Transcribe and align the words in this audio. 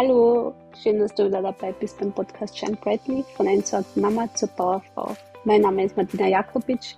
Hallo, 0.00 0.54
schön, 0.80 1.00
dass 1.00 1.12
du 1.12 1.26
wieder 1.26 1.42
dabei 1.42 1.72
bist 1.72 1.98
beim 1.98 2.12
Podcast 2.12 2.56
Shine 2.56 2.76
Brightly 2.76 3.24
von 3.36 3.48
entsorgten 3.48 4.00
Mama 4.00 4.32
zur 4.32 4.48
Powerfrau. 4.50 5.16
Mein 5.42 5.62
Name 5.62 5.86
ist 5.86 5.96
Martina 5.96 6.28
Jakobic 6.28 6.94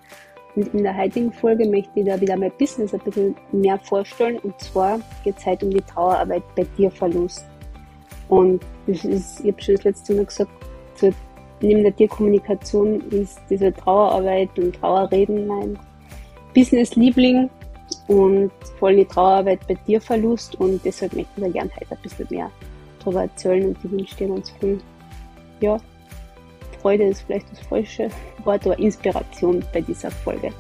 und 0.54 0.75
in 0.75 0.82
der 0.82 0.95
heutigen 0.95 1.32
Folge 1.32 1.66
möchte 1.66 1.89
ich 1.95 2.05
dir 2.05 2.21
wieder 2.21 2.36
mein 2.36 2.52
Business 2.59 2.93
ein 2.93 3.00
bisschen 3.00 3.34
mehr 3.52 3.79
vorstellen 3.79 4.39
und 4.41 4.61
zwar 4.61 5.00
geht 5.25 5.39
es 5.39 5.46
heute 5.46 5.64
um 5.64 5.73
die 5.73 5.80
Trauerarbeit 5.80 6.43
bei 6.55 6.66
Tierverlust. 6.77 7.46
Und 8.29 8.61
das 8.86 9.03
ist, 9.07 9.41
ich 9.41 9.51
habe 9.51 9.62
schon 9.62 9.77
das 9.77 9.85
letzte 9.85 10.14
Mal 10.17 10.27
gesagt, 10.27 10.51
so, 10.96 11.11
neben 11.62 11.82
der 11.82 11.96
Tierkommunikation 11.96 13.01
ist 13.12 13.41
diese 13.48 13.73
Trauerarbeit 13.73 14.59
und 14.59 14.77
Trauerreden 14.77 15.46
mein 15.46 15.79
Business-Liebling 16.55 17.48
und 18.09 18.52
vor 18.78 18.88
allem 18.88 18.98
die 18.98 19.06
Trauerarbeit 19.06 19.66
bei 19.66 19.74
Tierverlust 19.87 20.56
und 20.56 20.84
deshalb 20.84 21.14
möchte 21.14 21.30
ich 21.37 21.45
da 21.45 21.48
gerne 21.48 21.70
heute 21.80 21.92
ein 21.92 22.02
bisschen 22.02 22.27
mehr 22.28 22.51
darüber 23.00 23.22
erzählen 23.22 23.68
und 23.68 23.90
wünsche 23.90 24.16
dir 24.16 24.28
ganz 24.28 24.50
viel, 24.50 24.80
ja, 25.60 25.78
Freude 26.80 27.04
ist 27.04 27.23
vielleicht 27.23 27.50
das 27.50 27.60
falsche 27.60 28.09
Wort, 28.45 28.64
aber 28.66 28.78
Inspiration 28.78 29.62
bei 29.73 29.80
dieser 29.82 30.10
Folge. 30.10 30.50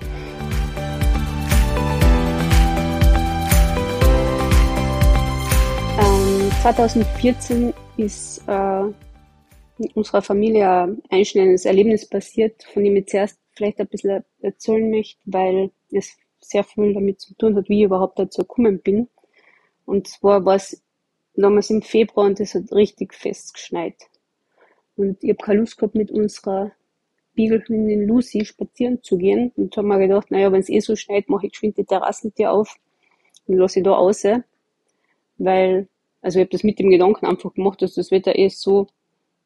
Ähm, 5.98 6.50
2014 6.62 7.72
ist 7.96 8.42
äh, 8.46 8.82
in 9.78 9.90
unserer 9.94 10.20
Familie 10.20 10.68
ein 10.68 11.02
einschneidendes 11.08 11.64
Erlebnis 11.64 12.06
passiert, 12.08 12.64
von 12.74 12.84
dem 12.84 12.96
ich 12.96 13.06
zuerst 13.06 13.38
vielleicht 13.52 13.80
ein 13.80 13.88
bisschen 13.88 14.22
erzählen 14.42 14.90
möchte, 14.90 15.20
weil 15.24 15.70
es 15.90 16.16
sehr 16.40 16.64
viel 16.64 16.92
damit 16.94 17.20
zu 17.20 17.34
tun 17.34 17.56
hat, 17.56 17.68
wie 17.68 17.80
ich 17.80 17.84
überhaupt 17.84 18.18
dazu 18.18 18.42
gekommen 18.42 18.80
bin. 18.80 19.08
Und 19.86 20.06
zwar 20.08 20.44
war 20.44 20.56
es 20.56 20.82
damals 21.42 21.70
im 21.70 21.82
Februar 21.82 22.26
und 22.26 22.40
es 22.40 22.54
hat 22.54 22.72
richtig 22.72 23.14
festgeschneit. 23.14 23.96
Und 24.96 25.22
ich 25.22 25.30
habe 25.30 25.44
keine 25.44 25.60
Lust 25.60 25.78
gehabt, 25.78 25.94
mit 25.94 26.10
unserer 26.10 26.72
Beaglehündin 27.34 28.06
Lucy 28.06 28.44
spazieren 28.44 29.02
zu 29.02 29.16
gehen. 29.16 29.52
Und 29.56 29.76
habe 29.76 29.86
mir 29.86 29.98
gedacht, 29.98 30.30
naja, 30.30 30.52
wenn 30.52 30.60
es 30.60 30.68
eh 30.68 30.80
so 30.80 30.96
schneit, 30.96 31.28
mache 31.28 31.46
ich 31.46 31.52
geschwind 31.52 31.78
die 31.78 31.84
Terrassentür 31.84 32.52
auf 32.52 32.76
und 33.46 33.56
lasse 33.56 33.80
ich 33.80 33.84
da 33.84 33.92
raus. 33.92 34.24
Weil, 35.38 35.88
also 36.20 36.38
ich 36.38 36.44
habe 36.44 36.50
das 36.50 36.64
mit 36.64 36.78
dem 36.78 36.90
Gedanken 36.90 37.26
einfach 37.26 37.54
gemacht, 37.54 37.80
dass 37.82 37.94
das 37.94 38.10
Wetter 38.10 38.36
eh 38.36 38.48
so 38.48 38.88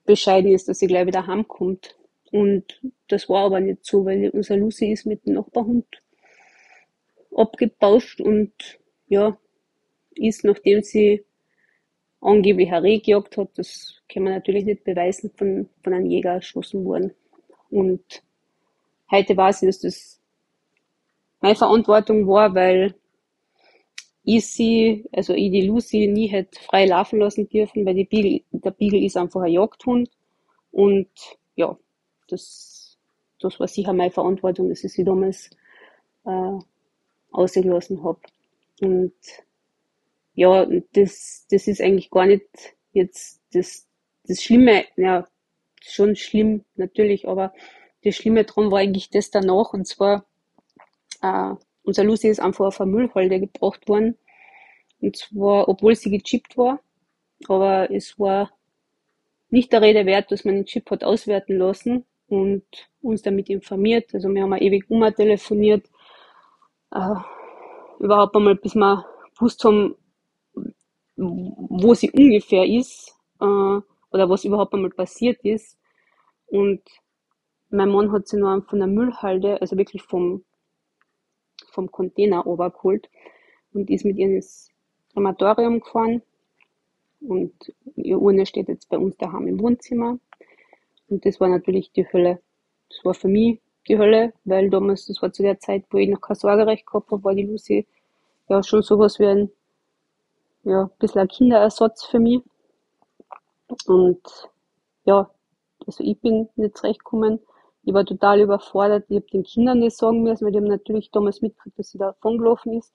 bescheiden 0.05 0.53
ist, 0.53 0.69
dass 0.69 0.81
sie 0.81 0.87
gleich 0.87 1.07
wieder 1.07 1.27
heimkommt. 1.27 1.97
Und 2.33 2.81
das 3.09 3.29
war 3.29 3.45
aber 3.45 3.61
nicht 3.61 3.85
so, 3.87 4.05
weil 4.05 4.31
unser 4.31 4.57
Lucy 4.57 4.91
ist 4.91 5.07
mit 5.07 5.25
dem 5.25 5.35
Nachbarhund 5.35 5.87
abgebauscht 7.37 8.21
und 8.21 8.53
ja, 9.07 9.39
ist, 10.17 10.45
nachdem 10.45 10.83
sie 10.83 11.25
angeblich 12.25 12.73
ein 12.73 12.83
Reh 12.83 12.99
gejagt 12.99 13.37
hat, 13.37 13.51
das 13.57 14.01
kann 14.09 14.25
man 14.25 14.33
natürlich 14.33 14.65
nicht 14.65 14.85
beweisen, 14.85 15.31
von, 15.37 15.69
von 15.83 15.93
einem 15.93 16.07
Jäger 16.07 16.33
erschossen 16.33 16.85
worden. 16.85 17.13
Und 17.71 18.23
heute 19.11 19.37
weiß 19.37 19.63
ich, 19.63 19.69
dass 19.69 19.81
das 19.81 20.21
meine 21.41 21.55
Verantwortung 21.55 22.27
war, 22.27 22.55
weil 22.55 22.95
ich 24.25 24.47
sie, 24.47 25.05
also 25.13 25.35
ich 25.35 25.51
die 25.51 25.67
Lucy 25.67 26.07
nie 26.07 26.29
hätte 26.29 26.59
frei 26.63 26.87
laufen 26.87 27.19
lassen 27.19 27.49
dürfen, 27.49 27.85
weil 27.85 27.95
die 27.95 28.05
Beagle, 28.05 28.41
der 28.51 28.71
Beagle 28.71 29.05
ist 29.05 29.19
einfach 29.19 29.43
ein 29.43 29.53
Jagdhund. 29.53 30.09
Und 30.73 31.11
ja, 31.57 31.77
das, 32.29 32.97
das 33.39 33.61
war 33.61 33.69
sicher 33.69 33.93
meine 33.93 34.11
Verantwortung, 34.11 34.71
dass 34.71 34.83
ich 34.83 34.93
sie 34.93 35.05
damals 35.05 35.51
äh, 36.25 36.59
ausgelassen 37.33 38.03
habe. 38.03 38.21
Und 38.81 39.13
ja, 40.35 40.67
das, 40.93 41.47
das 41.51 41.67
ist 41.69 41.81
eigentlich 41.81 42.11
gar 42.11 42.27
nicht 42.27 42.45
jetzt 42.93 43.41
das, 43.53 43.87
das 44.27 44.43
Schlimme, 44.43 44.85
ja, 44.97 45.27
schon 45.81 46.17
schlimm 46.17 46.65
natürlich, 46.77 47.29
aber 47.29 47.53
das 48.03 48.17
Schlimme 48.17 48.45
dran 48.45 48.71
war 48.71 48.81
eigentlich 48.81 49.11
das 49.11 49.31
danach. 49.31 49.73
Und 49.73 49.87
zwar, 49.87 50.27
äh, 51.23 51.55
unser 51.83 52.05
Lucy 52.05 52.29
ist 52.29 52.41
einfach 52.41 52.67
auf 52.67 52.81
eine 52.81 52.91
Müllhalde 52.91 53.41
gebracht 53.41 53.89
worden. 53.89 54.17
Und 55.01 55.17
zwar, 55.17 55.69
obwohl 55.69 55.95
sie 55.95 56.11
gechippt 56.11 56.57
war, 56.57 56.81
aber 57.49 57.91
es 57.91 58.19
war 58.19 58.51
nicht 59.51 59.73
der 59.73 59.83
Rede 59.83 60.07
wert, 60.07 60.33
dass 60.33 60.45
man 60.45 60.57
den 60.57 60.65
Chip 60.65 60.91
hat 60.91 61.05
auswerten 61.05 61.59
lassen 61.59 62.05
und 62.29 62.65
uns 63.03 63.23
damit 63.23 63.51
informiert. 63.51 64.15
Also 64.15 64.29
wir 64.29 64.43
haben 64.43 64.57
ewig 64.57 64.91
umher 64.91 65.15
telefoniert, 65.15 65.87
äh, 66.91 67.15
überhaupt 68.01 68.35
einmal, 68.35 68.57
bis 68.57 68.75
wir 68.75 69.05
gewusst 69.35 69.63
haben, 69.65 69.97
wo 71.17 71.95
sie 71.95 72.11
ungefähr 72.11 72.65
ist 72.65 73.15
äh, 73.41 73.45
oder 73.45 74.29
was 74.29 74.45
überhaupt 74.45 74.75
einmal 74.75 74.91
passiert 74.91 75.41
ist. 75.43 75.79
Und 76.47 76.83
mein 77.71 77.91
Mann 77.91 78.13
hat 78.13 78.29
sie 78.29 78.37
nur 78.37 78.63
von 78.63 78.79
der 78.79 78.89
Müllhalde, 78.89 79.61
also 79.61 79.77
wirklich 79.77 80.03
vom, 80.03 80.45
vom 81.73 81.91
Container 81.91 82.47
obergeholt 82.47 83.09
und 83.73 83.91
ist 83.91 84.05
mit 84.05 84.17
ihr 84.19 84.29
ins 84.29 84.71
Krematorium 85.13 85.81
gefahren. 85.81 86.23
Und 87.21 87.53
ihr 87.97 88.21
Urne 88.21 88.47
steht 88.47 88.69
jetzt 88.69 88.89
bei 88.89 88.99
uns 88.99 89.17
daheim 89.17 89.49
im 89.49 89.61
Wohnzimmer. 89.61 90.19
Und 91.09 91.25
das 91.25 91.41
war 91.41 91.49
natürlich 91.49 91.91
die 91.93 92.07
Hölle. 92.13 92.41
Das 92.89 93.05
war 93.05 93.15
für 93.15 93.29
mich 93.29 93.61
die 93.89 93.99
Hölle, 93.99 94.33
weil 94.45 94.71
damals, 94.71 95.07
das 95.07 95.21
war 95.23 95.33
zu 95.33 95.43
der 95.43 95.59
Zeit, 95.59 95.85
wo 95.91 95.99
ich 95.99 96.09
noch 96.09 96.21
kein 96.21 96.37
Sorgerecht 96.37 96.87
gehabt 96.87 97.11
habe, 97.11 97.25
war 97.25 97.35
die 97.35 97.43
Lucy 97.43 97.87
ja 98.49 98.63
schon 98.63 98.83
sowas 98.83 99.19
wie 99.19 99.27
ein, 99.27 99.51
ja, 100.65 100.83
ein 100.85 100.91
bisschen 100.99 101.21
ein 101.23 101.29
Kinderersatz 101.29 102.05
für 102.05 102.19
mich. 102.19 102.41
Und 103.87 104.23
ja, 105.05 105.31
also 105.87 106.03
ich 106.05 106.21
bin 106.21 106.49
nicht 106.57 106.77
zurechtgekommen. 106.77 107.41
Ich 107.85 107.93
war 107.93 108.05
total 108.05 108.41
überfordert. 108.41 109.05
Ich 109.09 109.17
habe 109.17 109.27
den 109.27 109.45
Kindern 109.45 109.81
das 109.81 109.97
sagen 109.97 110.23
müssen, 110.23 110.45
weil 110.45 110.53
die 110.53 110.59
haben 110.59 110.69
natürlich 110.69 111.11
damals 111.11 111.43
mitgekriegt, 111.43 111.79
dass 111.79 111.91
sie 111.91 111.99
da 111.99 112.15
gelaufen 112.23 112.79
ist. 112.79 112.93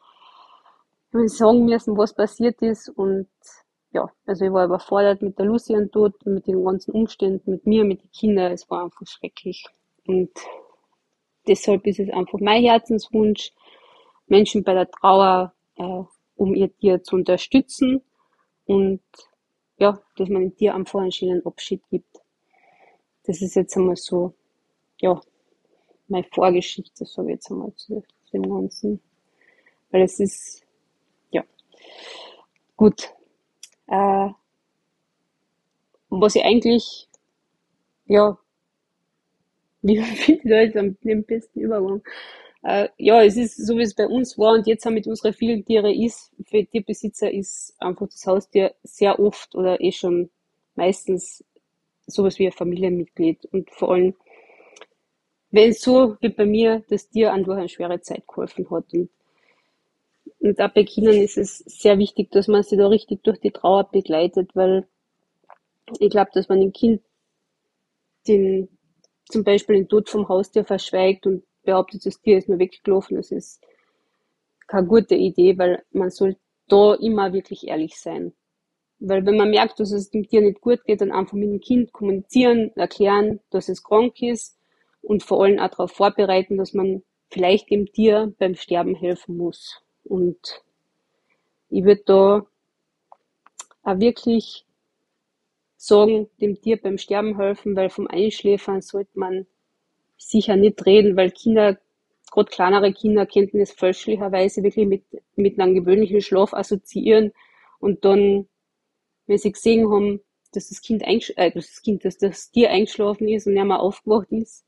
Ich 1.10 1.16
habe 1.16 1.28
sagen 1.30 1.66
müssen, 1.66 1.98
was 1.98 2.14
passiert 2.14 2.62
ist 2.62 2.90
und 2.90 3.28
ja, 3.92 4.08
also 4.28 4.46
ich 4.46 4.52
war 4.52 4.66
überfordert 4.66 5.22
mit 5.22 5.40
der 5.40 5.46
Lucy 5.46 5.76
und 5.76 5.92
Tod, 5.92 6.14
mit 6.26 6.46
den 6.46 6.64
ganzen 6.64 6.92
Umständen, 6.92 7.52
mit 7.52 7.66
mir, 7.66 7.84
mit 7.84 8.04
den 8.04 8.12
Kindern. 8.12 8.52
Es 8.52 8.70
war 8.70 8.84
einfach 8.84 9.08
schrecklich. 9.08 9.66
Und 10.06 10.30
deshalb 11.48 11.88
ist 11.88 12.00
es 12.00 12.10
einfach 12.12 12.40
mein 12.40 12.64
Herzenswunsch, 12.64 13.52
Menschen 14.28 14.64
bei 14.64 14.76
der 14.76 14.90
Trauer, 14.92 15.54
äh, 15.76 16.04
um 16.40 16.56
ihr 16.56 16.74
Tier 16.78 17.04
zu 17.04 17.18
unterstützen 17.18 18.02
und 18.66 19.02
ja, 19.78 20.02
dass 20.16 20.30
man 20.30 20.42
dem 20.42 20.56
Tier 20.56 20.74
am 20.74 20.86
einen 20.94 21.12
schönen 21.12 21.46
Abschied 21.46 21.82
gibt. 21.90 22.22
Das 23.26 23.42
ist 23.42 23.56
jetzt 23.56 23.76
einmal 23.76 23.98
so, 23.98 24.34
ja, 25.00 25.22
meine 26.08 26.26
Vorgeschichte, 26.32 27.06
sage 27.06 27.30
ich 27.30 27.36
jetzt 27.36 27.52
einmal 27.52 27.74
zu, 27.76 28.04
dem 28.32 28.44
Ganzen. 28.44 29.02
Weil 29.92 30.04
es 30.04 30.20
ist, 30.20 30.64
ja, 31.32 31.44
gut. 32.78 33.12
Äh, 33.88 34.30
was 36.10 36.36
ich 36.36 36.44
eigentlich, 36.44 37.10
ja, 38.06 38.38
wie 39.82 40.02
finde 40.02 40.42
ich 40.42 40.50
da 40.50 40.62
jetzt 40.62 40.78
am 40.78 40.96
besten 41.26 41.60
Übergang? 41.60 42.02
Äh, 42.64 42.90
ja, 42.98 43.24
es 43.24 43.38
ist 43.38 43.56
so, 43.66 43.78
wie 43.78 43.84
es 43.84 43.96
bei 43.96 44.08
uns 44.08 44.38
war 44.38 44.54
und 44.54 44.68
jetzt 44.68 44.86
auch 44.86 44.92
mit 44.92 45.08
unseren 45.08 45.34
vielen 45.34 45.64
Tiere 45.66 45.94
ist, 45.94 46.32
für 46.46 46.66
Tierbesitzer 46.66 47.32
ist 47.32 47.74
einfach 47.80 48.08
das 48.08 48.26
Haustier 48.26 48.76
sehr 48.84 49.20
oft 49.20 49.56
oder 49.56 49.80
eh 49.82 49.92
schon 49.92 50.30
meistens 50.76 51.44
sowas 52.08 52.40
wie 52.40 52.48
ein 52.48 52.52
Familienmitglied. 52.52 53.46
Und 53.46 53.70
vor 53.72 53.94
allem, 53.94 54.16
wenn 55.52 55.74
so 55.74 56.18
wie 56.22 56.30
bei 56.30 56.46
mir 56.48 56.84
das 56.90 57.08
Tier 57.10 57.32
durch 57.44 57.58
eine 57.60 57.70
schwere 57.70 58.02
Zeit 58.02 58.28
geholfen 58.28 58.68
hat. 58.72 58.92
Und 58.94 59.10
und 60.40 60.60
auch 60.62 60.72
bei 60.74 60.84
Kindern 60.84 61.16
ist 61.16 61.38
es 61.38 61.60
sehr 61.60 61.98
wichtig, 61.98 62.32
dass 62.32 62.48
man 62.48 62.64
sie 62.64 62.78
da 62.78 62.88
richtig 62.88 63.24
durch 63.24 63.40
die 63.40 63.52
Trauer 63.52 63.90
begleitet, 63.90 64.52
weil 64.56 64.88
ich 66.00 66.10
glaube, 66.10 66.32
dass 66.34 66.50
man 66.50 66.60
dem 66.60 66.74
Kind 66.74 67.02
den, 68.28 68.70
zum 69.26 69.44
Beispiel 69.44 69.76
den 69.76 69.88
Tod 69.90 70.10
vom 70.10 70.30
Haustier 70.30 70.64
verschweigt 70.66 71.26
und 71.26 71.44
behauptet, 71.64 72.06
das 72.06 72.22
Tier 72.22 72.38
ist 72.38 72.50
nur 72.50 72.60
weggelaufen. 72.60 73.18
Das 73.18 73.32
ist 73.32 73.62
keine 74.68 74.88
gute 74.88 75.16
Idee, 75.16 75.58
weil 75.58 75.84
man 75.92 76.10
soll 76.10 76.38
da 76.68 76.94
immer 76.96 77.34
wirklich 77.34 77.68
ehrlich 77.68 78.00
sein. 78.00 78.34
Weil 79.00 79.26
wenn 79.26 79.38
man 79.38 79.50
merkt, 79.50 79.80
dass 79.80 79.92
es 79.92 80.10
dem 80.10 80.28
Tier 80.28 80.42
nicht 80.42 80.62
gut 80.62 80.84
geht, 80.84 81.02
dann 81.02 81.12
einfach 81.12 81.34
mit 81.34 81.50
dem 81.50 81.62
Kind 81.62 81.94
kommunizieren, 81.94 82.72
erklären, 82.76 83.40
dass 83.50 83.70
es 83.70 83.84
krank 83.84 84.22
ist 84.22 84.58
und 85.02 85.24
vor 85.24 85.44
allem 85.44 85.60
auch 85.60 85.70
darauf 85.70 85.92
vorbereiten, 85.92 86.58
dass 86.58 86.74
man 86.74 87.04
vielleicht 87.30 87.70
dem 87.70 87.92
Tier 87.92 88.34
beim 88.38 88.56
Sterben 88.56 88.96
helfen 88.96 89.38
muss. 89.38 89.82
Und 90.04 90.62
ich 91.70 91.84
würde 91.84 92.04
da 92.06 92.48
auch 93.84 94.00
wirklich 94.00 94.66
sagen, 95.78 96.30
dem 96.42 96.60
Tier 96.62 96.82
beim 96.82 96.98
Sterben 96.98 97.38
helfen, 97.38 97.76
weil 97.76 97.90
vom 97.90 98.08
Einschläfern 98.08 98.82
sollte 98.82 99.18
man 99.18 99.48
sicher 100.20 100.56
nicht 100.56 100.86
reden, 100.86 101.18
weil 101.18 101.32
Kinder, 101.32 101.80
gerade 102.32 102.52
kleinere 102.52 102.94
Kinder, 102.94 103.26
könnten 103.26 103.60
es 103.60 103.72
fälschlicherweise 103.72 104.62
wirklich 104.64 104.88
mit, 104.88 105.04
mit 105.36 105.60
einem 105.60 105.74
gewöhnlichen 105.74 106.22
Schlaf 106.22 106.54
assoziieren 106.54 107.32
und 107.80 108.06
dann 108.06 108.48
wenn 109.30 109.38
sie 109.38 109.52
gesehen 109.52 109.90
haben, 109.92 110.22
dass 110.54 110.70
das 110.70 110.82
Kind, 110.82 111.04
äh, 111.06 111.52
dass 111.52 111.68
das 111.68 111.82
Kind, 111.84 112.04
dass 112.04 112.18
das 112.18 112.50
Tier 112.50 112.72
eingeschlafen 112.72 113.28
ist 113.28 113.46
und 113.46 113.54
nicht 113.54 113.64
mehr 113.64 113.80
aufgewacht 113.80 114.32
ist, 114.32 114.66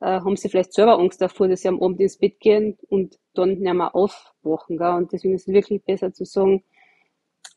äh, 0.00 0.20
haben 0.20 0.36
sie 0.36 0.48
vielleicht 0.48 0.72
selber 0.72 0.98
Angst 0.98 1.20
davor, 1.20 1.46
dass 1.46 1.62
sie 1.62 1.68
am 1.68 1.80
Abend 1.80 2.00
ins 2.00 2.18
Bett 2.18 2.40
gehen 2.40 2.76
und 2.88 3.18
dann 3.34 3.60
nicht 3.60 3.74
mehr 3.74 3.94
aufwachen. 3.94 4.78
Gell? 4.78 4.94
Und 4.94 5.12
deswegen 5.12 5.34
ist 5.34 5.46
es 5.46 5.54
wirklich 5.54 5.84
besser 5.84 6.12
zu 6.12 6.24
sagen, 6.24 6.64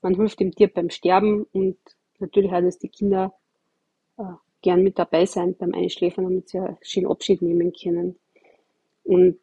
man 0.04 0.14
hilft 0.14 0.40
dem 0.40 0.54
Tier 0.54 0.72
beim 0.72 0.92
Sterben 0.92 1.44
und 1.52 1.78
natürlich 2.20 2.52
auch, 2.52 2.62
dass 2.62 2.78
die 2.78 2.90
Kinder 2.90 3.34
äh, 4.18 4.24
gern 4.64 4.82
mit 4.82 4.98
dabei 4.98 5.28
sein 5.28 5.56
beim 5.56 5.76
Einschläfern, 5.76 6.24
damit 6.24 6.50
sie 6.50 6.58
ja 6.58 6.76
schön 6.82 7.06
Abschied 7.06 7.44
nehmen 7.44 7.72
können. 7.74 8.18
Und 9.04 9.38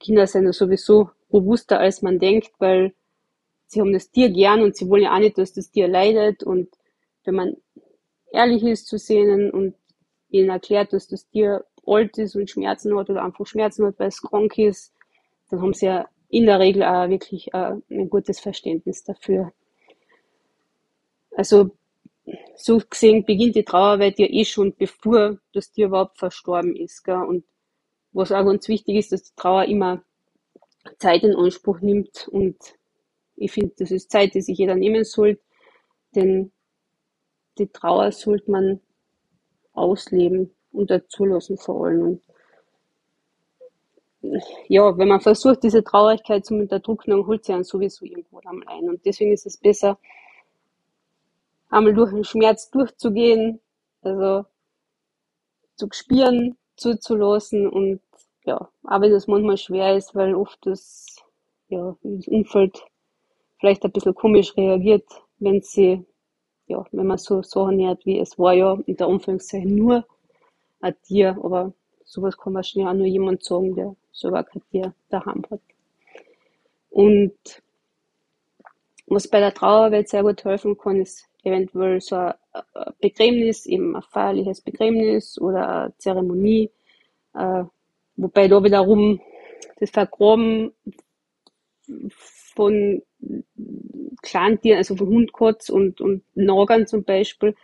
Kinder 0.00 0.26
sind 0.26 0.44
ja 0.44 0.52
sowieso 0.52 1.10
robuster, 1.32 1.80
als 1.80 2.02
man 2.02 2.18
denkt, 2.18 2.52
weil 2.58 2.92
sie 3.66 3.80
haben 3.80 3.92
das 3.92 4.10
Tier 4.10 4.30
gern 4.30 4.62
und 4.62 4.76
sie 4.76 4.88
wollen 4.88 5.04
ja 5.04 5.14
auch 5.14 5.20
nicht, 5.20 5.38
dass 5.38 5.54
das 5.54 5.70
Tier 5.70 5.88
leidet. 5.88 6.42
Und 6.42 6.68
wenn 7.24 7.34
man 7.34 7.56
ehrlich 8.32 8.62
ist 8.62 8.86
zu 8.86 8.98
sehen 8.98 9.50
und 9.50 9.74
ihnen 10.28 10.50
erklärt, 10.50 10.92
dass 10.92 11.08
das 11.08 11.26
Tier 11.28 11.64
alt 11.86 12.18
ist 12.18 12.34
und 12.34 12.50
Schmerzen 12.50 12.96
hat 12.98 13.08
oder 13.08 13.24
einfach 13.24 13.46
Schmerzen 13.46 13.86
hat, 13.86 13.98
weil 13.98 14.08
es 14.08 14.20
krank 14.20 14.58
ist, 14.58 14.92
dann 15.48 15.62
haben 15.62 15.72
sie 15.72 15.86
ja 15.86 16.08
in 16.28 16.46
der 16.46 16.58
Regel 16.58 16.82
auch 16.82 17.08
wirklich 17.08 17.54
ein 17.54 18.10
gutes 18.10 18.40
Verständnis 18.40 19.04
dafür. 19.04 19.52
Also 21.36 21.70
so 22.56 22.78
gesehen 22.78 23.24
beginnt 23.24 23.54
die 23.54 23.64
Trauerarbeit 23.64 24.18
ja 24.18 24.26
eh 24.26 24.44
schon, 24.44 24.74
bevor 24.74 25.38
das 25.52 25.70
Tier 25.70 25.86
überhaupt 25.86 26.18
verstorben 26.18 26.74
ist. 26.74 27.04
Gell? 27.04 27.22
Und 27.22 27.44
was 28.12 28.32
auch 28.32 28.44
ganz 28.44 28.68
wichtig 28.68 28.96
ist, 28.96 29.12
dass 29.12 29.22
die 29.22 29.36
Trauer 29.36 29.64
immer 29.64 30.02
Zeit 30.98 31.22
in 31.22 31.36
Anspruch 31.36 31.80
nimmt. 31.80 32.28
Und 32.28 32.56
ich 33.36 33.52
finde, 33.52 33.74
das 33.78 33.90
ist 33.90 34.10
Zeit, 34.10 34.34
die 34.34 34.40
sich 34.40 34.58
jeder 34.58 34.74
nehmen 34.74 35.04
sollte, 35.04 35.42
denn 36.14 36.52
die 37.58 37.68
Trauer 37.68 38.12
sollte 38.12 38.50
man 38.50 38.80
ausleben 39.72 40.54
und 40.72 40.90
dazulassen 40.90 41.58
vor 41.58 41.86
allem. 41.86 42.02
Und 42.02 42.22
ja, 44.68 44.96
wenn 44.98 45.08
man 45.08 45.20
versucht, 45.20 45.62
diese 45.62 45.84
Traurigkeit 45.84 46.44
zu 46.44 46.54
unterdrücken, 46.54 47.10
dann 47.10 47.26
holt 47.26 47.44
sie 47.44 47.52
einen 47.52 47.64
sowieso 47.64 48.04
irgendwo 48.04 48.38
einmal 48.38 48.66
ein. 48.68 48.88
Und 48.88 49.04
deswegen 49.04 49.32
ist 49.32 49.46
es 49.46 49.56
besser, 49.56 49.98
einmal 51.70 51.94
durch 51.94 52.12
den 52.12 52.24
Schmerz 52.24 52.70
durchzugehen, 52.70 53.60
also 54.02 54.44
zu 55.76 55.88
spüren, 55.92 56.56
zuzulassen 56.76 57.68
und 57.68 58.00
ja, 58.44 58.56
auch 58.84 59.00
wenn 59.00 59.10
das 59.10 59.26
manchmal 59.26 59.56
schwer 59.56 59.96
ist, 59.96 60.14
weil 60.14 60.34
oft 60.34 60.58
das, 60.64 61.16
ja, 61.68 61.96
das 62.02 62.28
Umfeld 62.28 62.82
vielleicht 63.58 63.84
ein 63.84 63.92
bisschen 63.92 64.14
komisch 64.14 64.56
reagiert, 64.56 65.04
wenn 65.38 65.60
sie, 65.62 66.04
ja, 66.66 66.84
wenn 66.92 67.06
man 67.06 67.18
so 67.18 67.42
Sachen 67.42 67.80
hört, 67.80 68.06
wie 68.06 68.18
es 68.18 68.38
war 68.38 68.54
ja 68.54 68.78
in 68.86 68.96
der 68.96 69.08
Anführungszeichen 69.08 69.74
nur 69.74 70.06
ein 70.80 70.94
Tier, 71.02 71.38
aber 71.42 71.72
sowas 72.04 72.36
kann 72.36 72.54
wahrscheinlich 72.54 72.88
auch 72.88 72.94
nur 72.94 73.06
jemand 73.06 73.44
sagen, 73.44 73.74
der 73.74 73.96
selber 74.12 74.44
kein 74.44 74.62
Tier 74.70 74.94
daheim 75.08 75.42
hat. 75.50 75.60
Und 76.90 77.34
was 79.06 79.28
bei 79.28 79.40
der 79.40 79.54
Trauerarbeit 79.54 80.08
sehr 80.08 80.22
gut 80.22 80.44
helfen 80.44 80.78
kann, 80.78 81.00
ist 81.00 81.28
eventuell 81.46 82.00
so 82.00 82.16
ein 82.16 82.34
Begräbnis, 83.00 83.66
eben 83.66 83.96
ein 83.96 84.02
feierliches 84.02 84.60
Begräbnis 84.60 85.40
oder 85.40 85.68
eine 85.68 85.98
Zeremonie, 85.98 86.70
äh, 87.34 87.64
wobei 88.16 88.48
da 88.48 88.62
wiederum 88.62 89.20
das 89.78 89.90
Vergraben 89.90 90.72
von 92.54 93.02
Kleintieren, 94.22 94.78
also 94.78 94.96
von 94.96 95.08
Hund, 95.08 95.32
Katz 95.32 95.68
und, 95.68 96.00
und 96.00 96.22
Nagern 96.34 96.86
zum 96.86 97.04
Beispiel, 97.04 97.54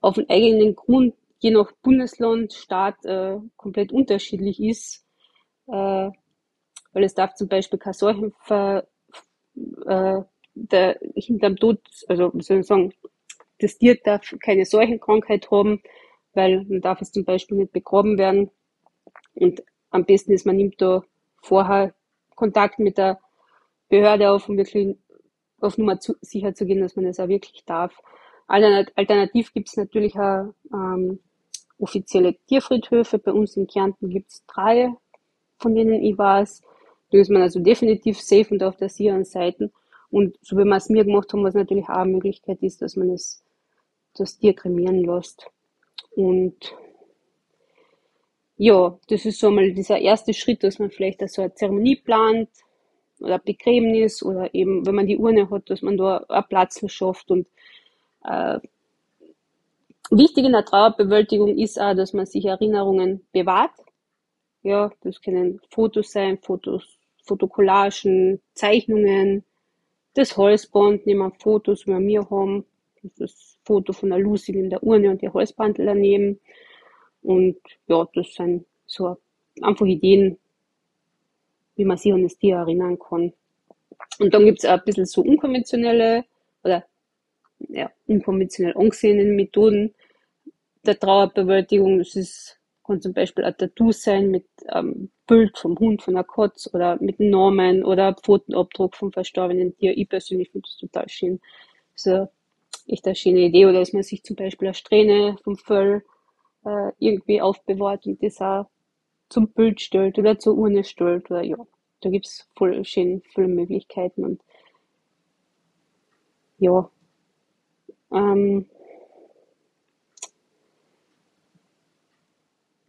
auf 0.00 0.14
den 0.14 0.28
eigenen 0.28 0.74
Grund, 0.74 1.14
je 1.38 1.50
nach 1.50 1.70
Bundesland, 1.82 2.52
Staat, 2.52 3.04
äh, 3.04 3.38
komplett 3.56 3.92
unterschiedlich 3.92 4.60
ist, 4.60 5.04
äh, 5.66 6.10
weil 6.92 7.04
es 7.04 7.14
darf 7.14 7.34
zum 7.34 7.48
Beispiel 7.48 7.78
kein 7.78 7.92
Seuchenver, 7.92 8.86
äh, 9.86 10.22
der 10.66 10.98
hinterm 11.14 11.56
Tod, 11.56 11.80
also 12.08 12.32
soll 12.40 12.60
ich 12.60 12.66
sagen, 12.66 12.92
das 13.60 13.78
Tier 13.78 13.96
darf 13.96 14.22
keine 14.40 14.64
Seuchenkrankheit 14.64 15.50
haben, 15.50 15.82
weil 16.34 16.64
man 16.68 16.80
darf 16.80 17.00
es 17.00 17.12
zum 17.12 17.24
Beispiel 17.24 17.58
nicht 17.58 17.72
begraben 17.72 18.18
werden. 18.18 18.50
Und 19.34 19.62
am 19.90 20.04
besten 20.04 20.32
ist, 20.32 20.46
man 20.46 20.56
nimmt 20.56 20.80
da 20.80 21.02
vorher 21.42 21.94
Kontakt 22.34 22.78
mit 22.78 22.98
der 22.98 23.18
Behörde 23.88 24.30
auf, 24.30 24.48
um 24.48 24.56
wirklich 24.56 24.96
auf 25.60 25.78
Nummer 25.78 25.98
zu, 25.98 26.14
sicher 26.20 26.54
zu 26.54 26.66
gehen, 26.66 26.80
dass 26.80 26.96
man 26.96 27.06
es 27.06 27.18
auch 27.18 27.28
wirklich 27.28 27.64
darf. 27.64 28.00
Alternativ 28.46 29.52
gibt 29.52 29.68
es 29.68 29.76
natürlich 29.76 30.16
auch 30.16 30.54
ähm, 30.72 31.20
offizielle 31.78 32.34
Tierfriedhöfe. 32.46 33.18
Bei 33.18 33.32
uns 33.32 33.56
in 33.56 33.66
Kärnten 33.66 34.08
gibt 34.08 34.30
es 34.30 34.46
drei, 34.46 34.92
von 35.58 35.74
denen 35.74 36.02
ich 36.02 36.16
weiß. 36.16 36.62
Da 37.10 37.18
ist 37.18 37.30
man 37.30 37.42
also 37.42 37.60
definitiv 37.60 38.20
safe 38.20 38.48
und 38.50 38.62
auf 38.62 38.76
der 38.76 38.88
sicheren 38.88 39.24
Seite. 39.24 39.70
Und 40.10 40.36
so 40.40 40.56
wie 40.56 40.64
wir 40.64 40.76
es 40.76 40.88
mir 40.88 41.04
gemacht 41.04 41.32
haben, 41.32 41.44
was 41.44 41.54
natürlich 41.54 41.84
auch 41.84 41.96
eine 41.96 42.12
Möglichkeit 42.12 42.62
ist, 42.62 42.80
dass 42.80 42.96
man 42.96 43.10
es, 43.10 43.44
das 44.14 44.38
Tier 44.38 44.54
kremieren 44.54 45.04
lässt. 45.04 45.50
Und 46.16 46.74
ja, 48.56 48.98
das 49.08 49.24
ist 49.24 49.38
so 49.38 49.50
mal 49.50 49.72
dieser 49.72 49.98
erste 49.98 50.34
Schritt, 50.34 50.64
dass 50.64 50.78
man 50.78 50.90
vielleicht 50.90 51.26
so 51.28 51.42
eine 51.42 51.54
Zeremonie 51.54 51.96
plant 51.96 52.48
oder 53.20 53.38
Begräbnis 53.38 54.22
oder 54.22 54.52
eben, 54.54 54.84
wenn 54.86 54.94
man 54.94 55.06
die 55.06 55.18
Urne 55.18 55.50
hat, 55.50 55.70
dass 55.70 55.82
man 55.82 55.96
da 55.96 56.18
einen 56.28 56.48
Platz 56.48 56.80
schafft. 56.90 57.30
Und 57.30 57.46
äh, 58.24 58.58
wichtig 60.10 60.44
in 60.44 60.52
der 60.52 60.64
Trauerbewältigung 60.64 61.56
ist 61.56 61.80
auch, 61.80 61.94
dass 61.94 62.12
man 62.12 62.26
sich 62.26 62.46
Erinnerungen 62.46 63.26
bewahrt. 63.32 63.74
Ja, 64.62 64.90
das 65.02 65.22
können 65.22 65.60
Fotos 65.70 66.10
sein, 66.10 66.38
Fotos, 66.38 66.98
Fotokollagen, 67.22 68.40
Zeichnungen, 68.54 69.44
das 70.18 70.36
Halsband, 70.36 71.06
nehmen 71.06 71.32
Fotos, 71.38 71.86
wie 71.86 71.92
wir 71.92 72.28
haben. 72.30 72.64
Das 73.02 73.04
ist 73.12 73.20
das 73.20 73.58
Foto 73.64 73.92
von 73.92 74.10
der 74.10 74.18
Lucy 74.18 74.52
in 74.52 74.70
der 74.70 74.82
Urne 74.82 75.10
und 75.10 75.22
die 75.22 75.28
Halsbandel 75.28 75.86
daneben. 75.86 76.40
Und 77.22 77.56
ja, 77.86 78.08
das 78.14 78.34
sind 78.34 78.66
so 78.86 79.16
einfach 79.62 79.86
Ideen, 79.86 80.38
wie 81.76 81.84
man 81.84 81.96
sich 81.96 82.12
an 82.12 82.22
das 82.22 82.38
Tier 82.38 82.56
erinnern 82.56 82.98
kann. 82.98 83.32
Und 84.18 84.34
dann 84.34 84.44
gibt 84.44 84.58
es 84.58 84.64
auch 84.64 84.78
ein 84.78 84.84
bisschen 84.84 85.06
so 85.06 85.22
unkonventionelle 85.22 86.24
oder 86.64 86.84
ja, 87.68 87.90
unkonventionell 88.06 88.76
angesehene 88.76 89.24
Methoden 89.24 89.94
der 90.84 90.98
Trauerbewältigung. 90.98 91.98
Das 91.98 92.16
ist, 92.16 92.57
kann 92.88 93.02
zum 93.02 93.12
Beispiel 93.12 93.44
ein 93.44 93.56
Tattoo 93.56 93.92
sein 93.92 94.30
mit 94.30 94.46
ähm, 94.74 95.10
Bild 95.26 95.58
vom 95.58 95.78
Hund, 95.78 96.02
von 96.02 96.14
der 96.14 96.24
Katz 96.24 96.68
oder 96.72 96.96
mit 97.00 97.20
Namen 97.20 97.84
oder 97.84 98.14
Pfotenabdruck 98.14 98.96
vom 98.96 99.12
verstorbenen 99.12 99.76
Tier. 99.76 99.96
Ich 99.96 100.08
persönlich 100.08 100.50
finde 100.50 100.66
das 100.68 100.78
total 100.78 101.08
schön. 101.08 101.40
So 101.94 102.28
echt 102.86 103.06
eine 103.06 103.14
schöne 103.14 103.40
Idee. 103.40 103.66
Oder 103.66 103.80
dass 103.80 103.92
man 103.92 104.02
sich 104.02 104.24
zum 104.24 104.36
Beispiel 104.36 104.68
eine 104.68 104.74
Strähne 104.74 105.36
vom 105.44 105.56
Fell 105.56 106.02
äh, 106.64 106.92
irgendwie 106.98 107.42
aufbewahrt 107.42 108.06
und 108.06 108.22
das 108.22 108.40
auch 108.40 108.70
zum 109.28 109.48
Bild 109.48 109.80
stellt 109.82 110.18
oder 110.18 110.38
zur 110.38 110.56
Urne 110.56 110.82
stellt. 110.82 111.30
Oder 111.30 111.42
ja, 111.44 111.58
da 112.00 112.08
gibt 112.08 112.26
es 112.26 112.48
voll 112.56 112.82
schön 112.84 113.22
viele 113.34 113.48
Möglichkeiten 113.48 114.24
und 114.24 114.42
ja. 116.58 116.90
Ähm, 118.10 118.66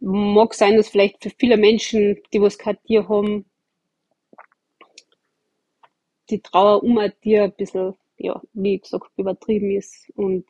mag 0.00 0.54
sein, 0.54 0.76
dass 0.76 0.88
vielleicht 0.88 1.22
für 1.22 1.30
viele 1.30 1.56
Menschen, 1.56 2.18
die 2.32 2.40
was 2.40 2.58
kein 2.58 2.82
Tier 2.84 3.08
haben, 3.08 3.44
die 6.30 6.40
Trauer 6.40 6.82
um 6.82 6.98
ein 6.98 7.12
Tier 7.20 7.44
ein 7.44 7.52
bisschen, 7.52 7.94
ja, 8.16 8.40
wie 8.52 8.78
gesagt, 8.78 9.10
übertrieben 9.16 9.70
ist 9.70 10.10
und 10.16 10.46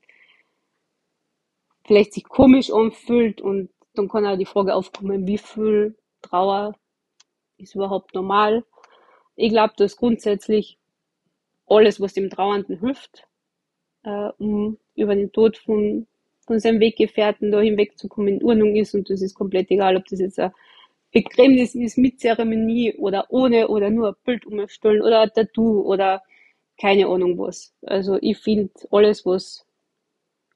vielleicht 1.85 2.13
sich 2.13 2.25
komisch 2.25 2.71
anfühlt 2.71 3.41
und 3.41 3.71
dann 3.95 4.09
kann 4.09 4.27
auch 4.27 4.37
die 4.39 4.45
Frage 4.45 4.75
aufkommen, 4.75 5.27
wie 5.27 5.39
viel 5.39 5.97
Trauer 6.23 6.77
ist 7.57 7.75
überhaupt 7.75 8.15
normal. 8.15 8.65
Ich 9.37 9.51
glaube, 9.51 9.75
dass 9.77 9.97
grundsätzlich 9.97 10.79
alles, 11.67 12.01
was 12.01 12.15
dem 12.15 12.31
Trauernden 12.31 12.79
hilft, 12.79 13.27
äh, 14.05 14.29
um 14.39 14.79
über 14.95 15.15
den 15.15 15.33
Tod 15.33 15.57
von 15.59 16.07
von 16.47 16.59
seinem 16.59 16.81
Weggefährten 16.81 17.51
da 17.51 17.61
hinwegzukommen 17.61 18.41
in 18.41 18.45
Ordnung 18.45 18.77
ist 18.77 18.95
und 18.95 19.09
das 19.11 19.23
ist 19.23 19.35
komplett 19.35 19.71
egal, 19.71 19.97
ob 19.97 20.07
das 20.07 20.21
jetzt 20.21 20.39
ein 20.39 20.53
Begräbnis 21.13 21.75
ist 21.75 21.99
mit 21.99 22.21
Zeremonie 22.21 22.95
oder 22.95 23.27
ohne 23.31 23.69
oder 23.69 23.91
nur 23.91 24.09
ein 24.09 24.15
Bild 24.25 24.47
umstellen 24.47 25.03
oder 25.03 25.23
ein 25.23 25.31
Tattoo 25.35 25.81
oder 25.83 26.23
keine 26.81 27.07
Ahnung 27.07 27.39
was. 27.39 27.75
Also 27.83 28.19
ich 28.21 28.39
finde 28.39 28.71
alles, 28.91 29.27
was, 29.27 29.67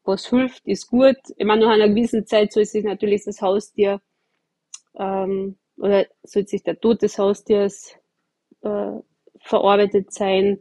was 0.04 0.28
hilft, 0.28 0.66
ist 0.66 0.86
gut. 0.88 1.16
Ich 1.36 1.44
meine, 1.44 1.64
nach 1.64 1.72
einer 1.72 1.88
gewissen 1.88 2.26
Zeit 2.26 2.52
soll 2.52 2.64
sich 2.64 2.84
natürlich 2.84 3.24
das 3.24 3.42
Haustier 3.42 4.00
ähm, 4.96 5.56
oder 5.76 6.06
soll 6.22 6.46
sich 6.46 6.62
der 6.62 6.80
Tod 6.80 7.02
des 7.02 7.18
Haustiers 7.18 7.96
äh, 8.62 8.92
verarbeitet 9.40 10.12
sein 10.12 10.60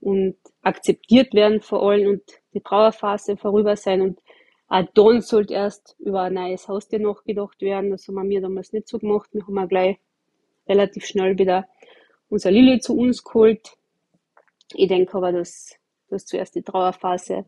und 0.00 0.36
akzeptiert 0.62 1.34
werden 1.34 1.60
vor 1.60 1.82
allen 1.82 2.06
und 2.06 2.22
die 2.52 2.60
Trauerphase 2.60 3.36
vorüber 3.36 3.76
sein 3.76 4.00
und 4.00 4.20
auch 4.68 4.84
dann 4.94 5.20
sollte 5.20 5.54
erst 5.54 5.96
über 5.98 6.22
ein 6.22 6.34
neues 6.34 6.68
Haustier 6.68 6.98
nachgedacht 6.98 7.60
werden. 7.60 7.90
Das 7.90 8.08
haben 8.08 8.28
wir 8.28 8.40
damals 8.40 8.72
nicht 8.72 8.88
so 8.88 8.98
gemacht. 8.98 9.28
Wir 9.32 9.46
haben 9.46 9.58
auch 9.58 9.68
gleich 9.68 9.98
relativ 10.66 11.06
schnell 11.06 11.38
wieder 11.38 11.68
unser 12.28 12.50
Lilly 12.50 12.80
zu 12.80 12.96
uns 12.96 13.22
geholt. 13.22 13.76
Ich 14.74 14.88
denke 14.88 15.16
aber, 15.16 15.32
dass, 15.32 15.76
dass 16.08 16.26
zuerst 16.26 16.54
die 16.54 16.62
Trauerphase, 16.62 17.44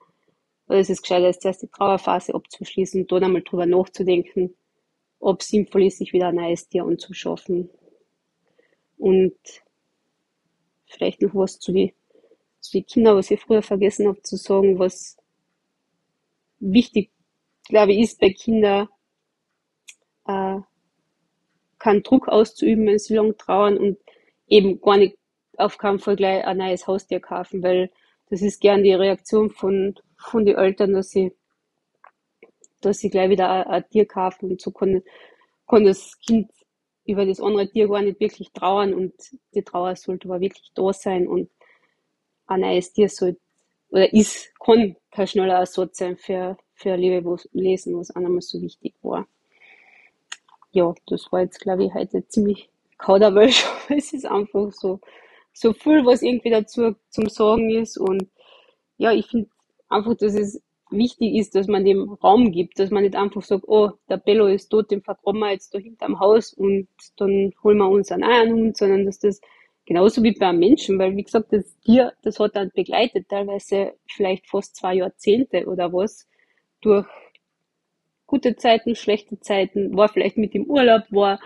oder 0.69 0.79
es 0.79 0.91
ist 0.91 1.03
gescheiter, 1.03 1.33
zuerst 1.39 1.63
die 1.63 1.69
Trauerphase 1.69 2.35
abzuschließen 2.35 3.03
und 3.03 3.13
dann 3.13 3.25
einmal 3.25 3.43
drüber 3.43 3.67
nachzudenken, 3.67 4.55
ob 5.19 5.41
es 5.41 5.49
sinnvoll 5.49 5.85
ist, 5.85 5.99
sich 5.99 6.13
wieder 6.13 6.29
ein 6.29 6.37
neues 6.37 6.69
Tier 6.69 6.85
anzuschaffen. 6.85 7.71
Und 8.99 9.37
vielleicht 10.87 11.23
noch 11.23 11.35
was 11.35 11.59
zu 11.59 11.73
den 11.73 11.93
zu 12.61 12.73
die 12.73 12.83
Kindern, 12.83 13.17
was 13.17 13.31
ich 13.31 13.41
früher 13.41 13.63
vergessen 13.63 14.09
habe 14.09 14.21
zu 14.23 14.37
sagen, 14.37 14.79
was 14.79 15.17
wichtig, 16.59 17.11
glaube 17.69 17.93
ich, 17.93 18.01
ist 18.01 18.21
bei 18.21 18.31
Kindern, 18.31 18.89
äh, 20.27 20.61
keinen 21.79 22.03
Druck 22.03 22.29
auszuüben, 22.29 22.87
wenn 22.87 22.99
sie 22.99 23.15
lang 23.15 23.37
trauern 23.37 23.79
und 23.79 23.99
eben 24.49 24.81
gar 24.81 24.97
nicht 24.97 25.19
auf 25.57 25.79
keinen 25.79 25.99
Fall 25.99 26.17
gleich 26.17 26.45
ein 26.45 26.59
neues 26.59 26.87
Haustier 26.87 27.21
kaufen, 27.21 27.63
weil 27.63 27.91
das 28.29 28.43
ist 28.43 28.61
gern 28.61 28.83
die 28.83 28.93
Reaktion 28.93 29.51
von, 29.51 29.95
von 30.17 30.45
den 30.45 30.57
Eltern, 30.57 30.93
dass 30.93 31.11
sie, 31.11 31.33
dass 32.81 32.99
sie 32.99 33.11
gleich 33.11 33.31
wieder 33.31 33.51
ein, 33.51 33.65
ein 33.65 33.89
Tier 33.89 34.07
kaufen 34.07 34.51
und 34.51 34.61
so 34.61 34.71
kann, 34.71 35.03
kann 35.67 35.85
das 35.85 36.19
Kind 36.21 36.51
über 37.05 37.25
das 37.25 37.41
andere 37.41 37.71
Tier 37.71 37.89
gar 37.89 38.03
nicht 38.03 38.21
wirklich 38.21 38.53
trauern 38.53 38.93
und 38.93 39.15
die 39.55 39.63
Trauer 39.63 39.95
sollte 39.97 40.29
aber 40.29 40.41
wirklich 40.41 40.73
da 40.75 40.93
sein 40.93 41.29
und 41.29 41.51
ein 42.47 42.61
neues 42.61 42.93
Tier 42.93 43.09
soll 43.09 43.39
oder 43.91 44.13
ist, 44.13 44.53
kann 44.59 44.97
kein 45.11 45.27
schneller 45.27 45.55
Ersatz 45.55 45.99
sein 45.99 46.17
für, 46.17 46.57
für 46.75 46.97
Lebewesen, 46.97 47.99
was 47.99 48.11
einmal 48.11 48.41
so 48.41 48.61
wichtig 48.61 48.95
war. 49.03 49.27
Ja, 50.73 50.95
das 51.07 51.31
war 51.33 51.41
jetzt, 51.41 51.61
glaube 51.61 51.85
ich, 51.85 51.95
heute 51.95 52.27
ziemlich 52.29 52.69
kauderwelsch, 52.99 53.65
aber 53.87 53.97
es 53.97 54.13
ist 54.13 54.27
einfach 54.27 54.73
so, 54.73 55.01
so 55.53 55.73
viel, 55.73 56.05
was 56.05 56.23
irgendwie 56.23 56.51
dazu 56.51 56.95
zum 57.11 57.29
Sagen 57.29 57.71
ist 57.71 57.97
und 57.99 58.29
ja, 58.99 59.13
ich 59.13 59.27
finde 59.27 59.49
einfach, 59.89 60.15
dass 60.17 60.35
es 60.35 60.63
wichtig 60.91 61.35
ist, 61.35 61.55
dass 61.55 61.67
man 61.67 61.85
dem 61.85 62.13
Raum 62.13 62.53
gibt, 62.53 62.79
dass 62.79 62.91
man 62.91 63.03
nicht 63.03 63.17
einfach 63.17 63.43
sagt, 63.43 63.65
oh, 63.67 63.91
der 64.09 64.19
Bello 64.19 64.47
ist 64.47 64.69
tot, 64.69 64.91
den 64.91 65.03
vergraben 65.03 65.41
wir 65.41 65.53
jetzt 65.53 65.75
da 65.75 65.79
hinterm 65.79 66.21
Haus 66.21 66.53
und 66.53 66.89
dann 67.17 67.53
holen 67.63 67.79
wir 67.79 67.89
uns 67.89 68.13
einen 68.13 68.25
anderen 68.25 68.53
Hund, 68.53 68.77
sondern 68.77 69.05
dass 69.05 69.19
das 69.19 69.41
genauso 69.87 70.23
wie 70.23 70.33
bei 70.33 70.49
einem 70.49 70.59
Menschen, 70.59 70.99
weil 70.99 71.17
wie 71.17 71.23
gesagt, 71.23 71.53
das 71.53 71.79
Tier, 71.81 72.13
das 72.23 72.39
hat 72.41 72.57
dann 72.57 72.71
begleitet, 72.75 73.29
teilweise 73.29 73.95
vielleicht 74.07 74.49
fast 74.49 74.77
zwei 74.77 74.95
Jahrzehnte 74.95 75.67
oder 75.67 75.93
was, 75.93 76.29
durch 76.81 77.07
gute 78.27 78.57
Zeiten, 78.57 78.97
schlechte 78.97 79.39
Zeiten, 79.41 79.97
war 79.97 80.09
vielleicht 80.09 80.37
mit 80.37 80.55
im 80.55 80.65
Urlaub, 80.65 81.05
war 81.11 81.41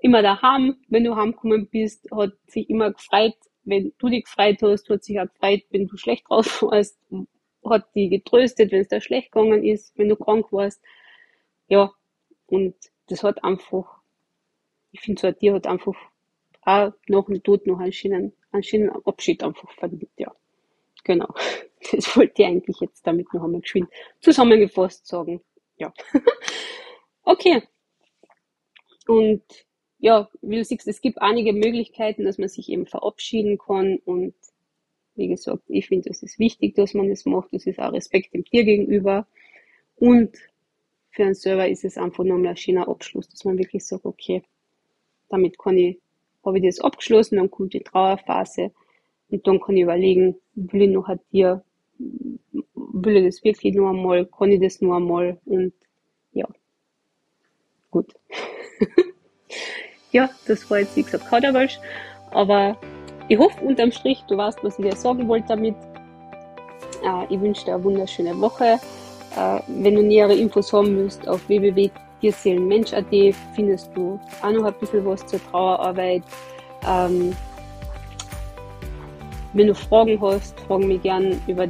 immer 0.00 0.22
daheim, 0.22 0.76
wenn 0.88 1.04
du 1.04 1.16
heimgekommen 1.16 1.68
bist, 1.68 2.06
hat 2.12 2.32
sich 2.46 2.68
immer 2.70 2.92
gefreut, 2.92 3.34
wenn 3.64 3.92
du 3.98 4.08
dich 4.08 4.24
gefreut 4.24 4.58
hast, 4.62 4.88
hat 4.88 5.02
sich 5.04 5.18
auch 5.18 5.28
gefreut, 5.28 5.62
wenn 5.70 5.86
du 5.86 5.96
schlecht 5.96 6.28
drauf 6.28 6.62
warst, 6.62 6.98
hat 7.64 7.88
die 7.94 8.08
getröstet, 8.08 8.72
wenn 8.72 8.80
es 8.80 8.88
da 8.88 9.00
schlecht 9.00 9.32
gegangen 9.32 9.64
ist, 9.64 9.96
wenn 9.98 10.08
du 10.08 10.16
krank 10.16 10.52
warst. 10.52 10.82
Ja, 11.68 11.92
und 12.46 12.74
das 13.08 13.22
hat 13.22 13.42
einfach, 13.44 14.00
ich 14.92 15.00
finde, 15.00 15.20
so 15.20 15.26
ein 15.28 15.38
Tier 15.38 15.54
hat 15.54 15.66
einfach 15.66 15.94
auch 16.70 16.92
nach 17.08 17.26
dem 17.26 17.42
Tod 17.42 17.66
noch 17.66 17.78
einen 17.78 17.92
schönen, 17.92 18.32
einen 18.52 18.62
schönen 18.62 18.90
Abschied 18.90 19.42
einfach 19.42 19.70
verdient, 19.72 20.10
ja. 20.16 20.34
Genau. 21.04 21.28
Das 21.92 22.14
wollte 22.14 22.42
ich 22.42 22.46
eigentlich 22.46 22.78
jetzt 22.80 23.06
damit 23.06 23.32
noch 23.32 23.42
einmal 23.42 23.62
geschwind 23.62 23.88
zusammengefasst 24.20 25.06
sagen. 25.06 25.40
Ja. 25.78 25.94
okay. 27.24 27.62
Und 29.06 29.42
ja, 29.98 30.28
wie 30.42 30.56
du 30.56 30.64
siehst, 30.64 30.86
es 30.86 31.00
gibt 31.00 31.22
einige 31.22 31.54
Möglichkeiten, 31.54 32.24
dass 32.24 32.36
man 32.36 32.50
sich 32.50 32.68
eben 32.68 32.84
verabschieden 32.84 33.56
kann 33.56 33.96
und 34.04 34.34
wie 35.14 35.28
gesagt, 35.28 35.62
ich 35.68 35.88
finde, 35.88 36.10
es 36.10 36.22
ist 36.22 36.38
wichtig, 36.38 36.74
dass 36.74 36.94
man 36.94 37.08
das 37.08 37.24
macht. 37.24 37.52
Das 37.52 37.66
ist 37.66 37.78
auch 37.78 37.92
Respekt 37.92 38.32
dem 38.32 38.44
Tier 38.44 38.64
gegenüber. 38.64 39.26
Und 39.96 40.36
für 41.10 41.24
einen 41.24 41.34
Server 41.34 41.68
ist 41.68 41.84
es 41.84 41.98
einfach 41.98 42.24
nur 42.24 42.38
ein 42.38 42.56
schöner 42.56 42.88
Abschluss, 42.88 43.28
dass 43.28 43.44
man 43.44 43.58
wirklich 43.58 43.84
sagt, 43.84 44.04
okay, 44.06 44.42
damit 45.28 45.58
kann 45.58 45.76
ich 45.76 45.98
habe 46.44 46.58
ich 46.58 46.64
das 46.64 46.80
abgeschlossen, 46.80 47.36
dann 47.36 47.50
kommt 47.50 47.74
die 47.74 47.82
Trauerphase 47.82 48.70
und 49.30 49.46
dann 49.46 49.60
kann 49.60 49.76
ich 49.76 49.82
überlegen, 49.82 50.36
will 50.54 50.82
ich 50.82 50.90
noch 50.90 51.08
ein 51.08 51.20
Tier, 51.30 51.62
will 51.98 53.16
ich 53.16 53.24
das 53.24 53.44
wirklich 53.44 53.74
nur 53.74 53.90
einmal, 53.90 54.26
kann 54.26 54.50
ich 54.50 54.60
das 54.60 54.80
nur 54.80 54.96
einmal 54.96 55.38
und 55.44 55.72
ja, 56.32 56.46
gut. 57.90 58.14
ja, 60.12 60.30
das 60.46 60.70
war 60.70 60.80
jetzt 60.80 60.96
wie 60.96 61.02
gesagt 61.02 61.26
Kauderwelsch, 61.28 61.78
aber 62.30 62.78
ich 63.28 63.38
hoffe 63.38 63.64
unterm 63.64 63.92
Strich, 63.92 64.22
du 64.28 64.36
weißt, 64.36 64.62
was 64.64 64.78
ich 64.78 64.84
dir 64.84 64.96
sagen 64.96 65.28
wollte 65.28 65.48
damit. 65.48 65.76
Äh, 67.04 67.32
ich 67.32 67.40
wünsche 67.40 67.64
dir 67.64 67.74
eine 67.74 67.84
wunderschöne 67.84 68.38
Woche. 68.40 68.80
Äh, 69.36 69.60
wenn 69.68 69.94
du 69.94 70.02
nähere 70.02 70.34
Infos 70.34 70.72
haben 70.72 70.96
willst, 70.96 71.28
auf 71.28 71.48
www 71.48 71.90
tierseelenmensch.at 72.20 73.34
findest 73.54 73.90
du 73.94 74.20
auch 74.42 74.50
noch 74.50 74.64
ein 74.64 74.74
bisschen 74.80 75.04
was 75.04 75.26
zur 75.26 75.40
Trauerarbeit. 75.50 76.22
Ähm, 76.86 77.34
wenn 79.52 79.66
du 79.66 79.74
Fragen 79.74 80.20
hast, 80.20 80.58
frag 80.60 80.80
mich 80.80 81.02
gern 81.02 81.40
über 81.46 81.66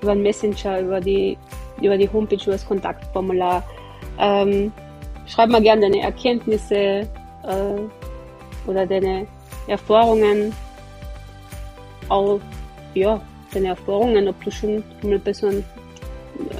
über 0.00 0.14
den 0.14 0.22
Messenger, 0.22 0.80
über 0.80 1.00
die 1.00 1.36
über 1.80 1.96
die 1.96 2.10
Homepage, 2.10 2.42
über 2.42 2.52
das 2.52 2.66
Kontaktformular. 2.66 3.62
Ähm, 4.18 4.72
schreib 5.26 5.50
mir 5.50 5.60
gern 5.60 5.80
deine 5.80 6.00
Erkenntnisse 6.00 6.74
äh, 6.74 8.66
oder 8.66 8.86
deine 8.86 9.26
Erfahrungen. 9.66 10.52
Auch 12.08 12.40
ja, 12.94 13.20
deine 13.52 13.68
Erfahrungen, 13.68 14.28
ob 14.28 14.42
du 14.44 14.50
schon 14.50 14.82
so 15.32 15.46
einem 15.46 15.64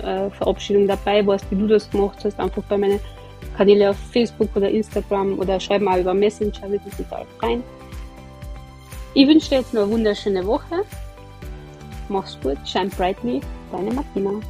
äh, 0.03 0.31
Verabschiedung 0.31 0.87
dabei 0.87 1.27
warst, 1.27 1.45
wie 1.51 1.57
du 1.57 1.67
das 1.67 1.91
gemacht 1.91 2.19
hast, 2.25 2.39
einfach 2.39 2.63
bei 2.65 2.79
meinen 2.79 3.01
Kanälen 3.57 3.89
auf 3.89 3.97
Facebook 4.13 4.49
oder 4.55 4.71
Instagram 4.71 5.39
oder 5.39 5.59
schreib 5.61 5.83
mal 5.83 6.01
über 6.01 6.15
Messenger, 6.15 6.63
würde 6.63 6.85
mich 6.85 6.95
total 6.95 7.27
freuen. 7.39 7.63
Ich 9.15 9.27
wünsche 9.27 9.51
dir 9.51 9.59
jetzt 9.59 9.75
noch 9.75 9.83
eine 9.83 9.93
wunderschöne 9.93 10.47
Woche. 10.47 10.85
Mach's 12.09 12.39
gut, 12.43 12.59
shine 12.65 12.91
brightly, 12.91 13.41
deine 13.73 13.93
Martina. 13.93 14.41